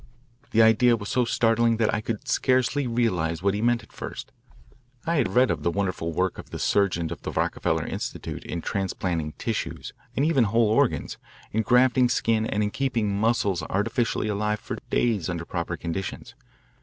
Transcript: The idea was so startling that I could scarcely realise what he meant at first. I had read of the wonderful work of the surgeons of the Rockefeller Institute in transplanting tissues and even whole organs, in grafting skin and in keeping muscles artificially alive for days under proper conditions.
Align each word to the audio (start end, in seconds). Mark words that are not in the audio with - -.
The 0.49 0.63
idea 0.63 0.97
was 0.97 1.09
so 1.09 1.25
startling 1.25 1.77
that 1.77 1.93
I 1.93 2.01
could 2.01 2.27
scarcely 2.27 2.87
realise 2.87 3.43
what 3.43 3.53
he 3.53 3.61
meant 3.61 3.83
at 3.83 3.93
first. 3.93 4.31
I 5.05 5.17
had 5.17 5.35
read 5.35 5.51
of 5.51 5.61
the 5.61 5.69
wonderful 5.69 6.11
work 6.11 6.39
of 6.39 6.49
the 6.49 6.57
surgeons 6.57 7.11
of 7.11 7.21
the 7.21 7.29
Rockefeller 7.31 7.85
Institute 7.85 8.43
in 8.43 8.63
transplanting 8.63 9.33
tissues 9.33 9.93
and 10.15 10.25
even 10.25 10.45
whole 10.45 10.69
organs, 10.69 11.19
in 11.51 11.61
grafting 11.61 12.09
skin 12.09 12.47
and 12.47 12.63
in 12.63 12.71
keeping 12.71 13.15
muscles 13.15 13.61
artificially 13.61 14.27
alive 14.27 14.59
for 14.59 14.77
days 14.89 15.29
under 15.29 15.45
proper 15.45 15.77
conditions. 15.77 16.33